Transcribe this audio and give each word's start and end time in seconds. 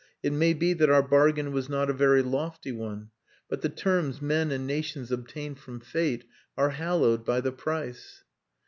"It 0.23 0.33
may 0.33 0.55
be 0.55 0.73
that 0.73 0.89
our 0.89 1.03
bargain 1.03 1.51
was 1.51 1.69
not 1.69 1.87
a 1.87 1.93
very 1.93 2.23
lofty 2.23 2.71
one. 2.71 3.11
But 3.47 3.61
the 3.61 3.69
terms 3.69 4.19
men 4.19 4.49
and 4.49 4.65
nations 4.65 5.11
obtain 5.11 5.53
from 5.53 5.79
Fate 5.79 6.25
are 6.57 6.71
hallowed 6.71 7.23
by 7.23 7.39
the 7.39 7.51
price." 7.51 8.23